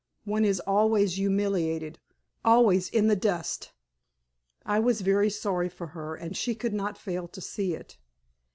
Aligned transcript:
One 0.25 0.43
is 0.45 0.59
always 0.61 1.17
humiliated, 1.17 1.99
always 2.43 2.89
in 2.89 3.05
the 3.05 3.15
dust." 3.15 3.71
I 4.65 4.79
was 4.79 5.01
very 5.01 5.29
sorry 5.29 5.69
for 5.69 5.85
her, 5.93 6.15
and 6.15 6.35
she 6.35 6.55
could 6.55 6.73
not 6.73 6.97
fail 6.97 7.27
to 7.27 7.39
see 7.39 7.75
it. 7.75 7.99